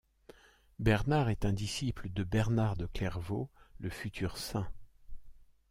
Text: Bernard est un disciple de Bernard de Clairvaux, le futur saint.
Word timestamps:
Bernard 0.79 1.29
est 1.29 1.45
un 1.45 1.53
disciple 1.53 2.09
de 2.09 2.23
Bernard 2.23 2.75
de 2.75 2.87
Clairvaux, 2.87 3.51
le 3.77 3.91
futur 3.91 4.35
saint. 4.39 4.67